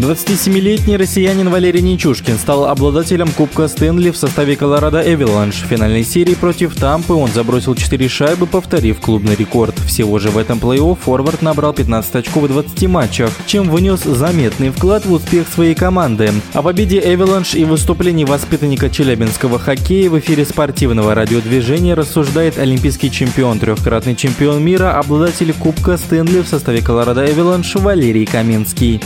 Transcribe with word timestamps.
27-летний 0.00 0.96
россиянин 0.96 1.50
Валерий 1.50 1.82
Нечушкин 1.82 2.38
стал 2.38 2.66
обладателем 2.66 3.28
Кубка 3.28 3.68
Стэнли 3.68 4.10
в 4.10 4.16
составе 4.16 4.56
Колорадо 4.56 5.02
Эвиланш. 5.02 5.62
В 5.62 5.66
финальной 5.66 6.04
серии 6.04 6.34
против 6.34 6.74
Тампы 6.74 7.12
он 7.12 7.30
забросил 7.30 7.74
4 7.74 8.08
шайбы, 8.08 8.46
повторив 8.46 9.00
клубный 9.00 9.36
рекорд. 9.36 9.78
Всего 9.80 10.18
же 10.18 10.30
в 10.30 10.38
этом 10.38 10.58
плей-офф 10.58 10.96
форвард 10.98 11.42
набрал 11.42 11.74
15 11.74 12.14
очков 12.16 12.44
в 12.44 12.48
20 12.48 12.88
матчах, 12.88 13.30
чем 13.46 13.70
внес 13.70 14.02
заметный 14.04 14.70
вклад 14.70 15.04
в 15.04 15.12
успех 15.12 15.46
своей 15.48 15.74
команды. 15.74 16.32
О 16.54 16.62
победе 16.62 16.98
Эвиланш 16.98 17.54
и 17.54 17.64
выступлении 17.64 18.24
воспитанника 18.24 18.88
челябинского 18.88 19.58
хоккея 19.58 20.08
в 20.08 20.18
эфире 20.18 20.46
спортивного 20.46 21.14
радиодвижения 21.14 21.94
рассуждает 21.94 22.58
олимпийский 22.58 23.10
чемпион, 23.10 23.58
трехкратный 23.58 24.16
чемпион 24.16 24.62
мира, 24.62 24.98
обладатель 24.98 25.52
Кубка 25.52 25.98
Стэнли 25.98 26.40
в 26.40 26.48
составе 26.48 26.80
Колорадо 26.80 27.30
Эвиланш 27.30 27.74
Валерий 27.74 28.24
Каменский 28.24 29.02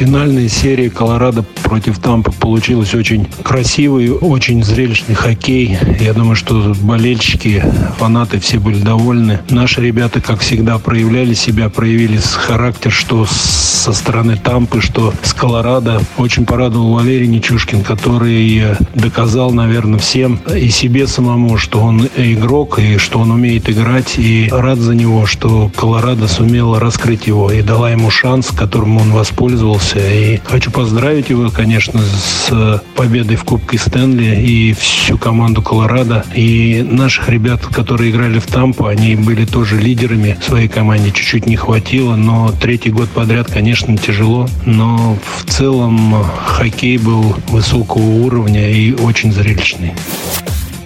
финальной 0.00 0.48
серии 0.48 0.88
Колорадо 0.88 1.44
против 1.70 2.00
Тампы 2.00 2.32
получилось 2.32 2.94
очень 2.94 3.28
красивый, 3.44 4.10
очень 4.10 4.64
зрелищный 4.64 5.14
хоккей. 5.14 5.78
Я 6.00 6.14
думаю, 6.14 6.34
что 6.34 6.74
болельщики, 6.80 7.62
фанаты 7.96 8.40
все 8.40 8.58
были 8.58 8.80
довольны. 8.80 9.38
Наши 9.50 9.80
ребята, 9.80 10.20
как 10.20 10.40
всегда, 10.40 10.78
проявляли 10.78 11.32
себя, 11.32 11.68
проявили 11.68 12.18
характер, 12.18 12.90
что 12.90 13.24
со 13.24 13.92
стороны 13.92 14.36
Тампы, 14.36 14.80
что 14.80 15.14
с 15.22 15.32
Колорадо. 15.32 16.00
Очень 16.18 16.44
порадовал 16.44 16.94
Валерий 16.94 17.28
Нечушкин, 17.28 17.84
который 17.84 18.76
доказал, 18.96 19.52
наверное, 19.52 20.00
всем 20.00 20.40
и 20.52 20.70
себе 20.70 21.06
самому, 21.06 21.56
что 21.56 21.80
он 21.80 22.08
игрок 22.16 22.80
и 22.80 22.98
что 22.98 23.20
он 23.20 23.30
умеет 23.30 23.70
играть. 23.70 24.18
И 24.18 24.48
рад 24.50 24.78
за 24.78 24.96
него, 24.96 25.24
что 25.26 25.70
Колорадо 25.76 26.26
сумела 26.26 26.80
раскрыть 26.80 27.28
его 27.28 27.52
и 27.52 27.62
дала 27.62 27.92
ему 27.92 28.10
шанс, 28.10 28.48
которым 28.48 28.96
он 28.96 29.12
воспользовался. 29.12 30.00
И 30.00 30.40
хочу 30.44 30.72
поздравить 30.72 31.30
его, 31.30 31.48
конечно, 31.60 32.00
с 32.00 32.82
победой 32.96 33.36
в 33.36 33.44
Кубке 33.44 33.76
Стэнли 33.76 34.40
и 34.40 34.72
всю 34.72 35.18
команду 35.18 35.60
Колорадо. 35.60 36.24
И 36.34 36.82
наших 36.88 37.28
ребят, 37.28 37.60
которые 37.66 38.12
играли 38.12 38.38
в 38.38 38.46
Тампу, 38.46 38.86
они 38.86 39.14
были 39.14 39.44
тоже 39.44 39.78
лидерами 39.78 40.38
своей 40.40 40.68
команде. 40.68 41.10
Чуть-чуть 41.10 41.44
не 41.44 41.56
хватило, 41.56 42.16
но 42.16 42.50
третий 42.50 42.90
год 42.90 43.10
подряд, 43.10 43.48
конечно, 43.52 43.94
тяжело. 43.98 44.48
Но 44.64 45.18
в 45.36 45.50
целом 45.50 46.24
хоккей 46.46 46.96
был 46.96 47.36
высокого 47.48 48.06
уровня 48.24 48.70
и 48.70 48.94
очень 48.94 49.30
зрелищный. 49.30 49.92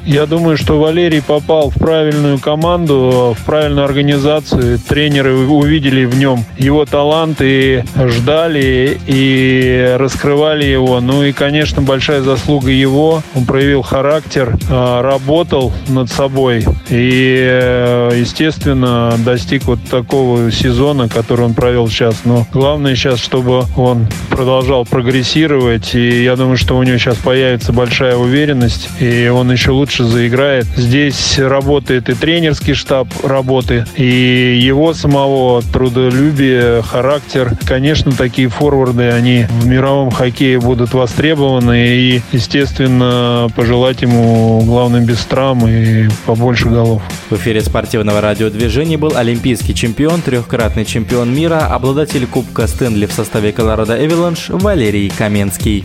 Я 0.06 0.26
думаю, 0.26 0.58
что 0.58 0.78
Валерий 0.78 1.22
попал 1.22 1.70
в 1.70 1.78
правильную 1.78 2.38
команду, 2.38 3.34
в 3.38 3.44
правильную 3.44 3.86
организацию. 3.86 4.78
Тренеры 4.78 5.34
увидели 5.34 6.04
в 6.04 6.18
нем 6.18 6.44
его 6.58 6.84
талант 6.84 7.38
и 7.40 7.82
ждали 7.96 8.98
и 9.06 9.96
раскрывали 9.98 10.64
его. 10.64 11.00
Ну 11.00 11.22
и, 11.22 11.32
конечно, 11.32 11.80
большая 11.80 12.20
заслуга 12.20 12.70
его. 12.70 13.22
Он 13.34 13.46
проявил 13.46 13.80
характер, 13.80 14.58
а, 14.70 15.00
работал 15.00 15.72
над 15.88 16.10
собой 16.10 16.66
и, 16.90 17.46
э, 17.50 18.10
естественно, 18.14 19.14
достиг 19.18 19.64
вот 19.64 19.78
такого 19.90 20.52
сезона, 20.52 21.08
который 21.08 21.46
он 21.46 21.54
провел 21.54 21.88
сейчас. 21.88 22.22
Но 22.24 22.46
главное 22.52 22.94
сейчас, 22.94 23.20
чтобы 23.20 23.64
он 23.74 24.06
продолжал 24.28 24.84
прогрессировать. 24.84 25.94
И 25.94 26.22
я 26.22 26.36
думаю, 26.36 26.58
что 26.58 26.76
у 26.76 26.82
него 26.82 26.98
сейчас 26.98 27.16
появится 27.16 27.72
большая 27.72 28.16
уверенность, 28.16 28.90
и 29.00 29.28
он 29.28 29.50
еще 29.50 29.70
лучше 29.70 29.93
лучше 30.00 30.04
заиграет. 30.04 30.66
Здесь 30.76 31.38
работает 31.38 32.08
и 32.08 32.14
тренерский 32.14 32.74
штаб 32.74 33.08
работы, 33.22 33.86
и 33.96 34.58
его 34.60 34.92
самого 34.92 35.62
трудолюбие, 35.62 36.82
характер. 36.82 37.52
Конечно, 37.64 38.10
такие 38.12 38.48
форварды, 38.48 39.10
они 39.10 39.46
в 39.60 39.66
мировом 39.66 40.10
хоккее 40.10 40.58
будут 40.58 40.94
востребованы, 40.94 41.86
и, 41.96 42.22
естественно, 42.32 43.48
пожелать 43.54 44.02
ему, 44.02 44.62
главное, 44.64 45.00
без 45.00 45.24
травм 45.24 45.66
и 45.68 46.08
побольше 46.26 46.68
голов. 46.68 47.02
В 47.30 47.36
эфире 47.36 47.60
спортивного 47.60 48.20
радиодвижения 48.20 48.98
был 48.98 49.16
олимпийский 49.16 49.74
чемпион, 49.74 50.22
трехкратный 50.22 50.84
чемпион 50.84 51.34
мира, 51.34 51.66
обладатель 51.66 52.26
Кубка 52.26 52.66
Стэнли 52.66 53.06
в 53.06 53.12
составе 53.12 53.52
Колорадо 53.52 54.04
Эвиланш 54.04 54.48
Валерий 54.48 55.12
Каменский. 55.16 55.84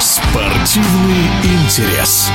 Спортивный 0.00 1.26
интерес. 1.42 2.30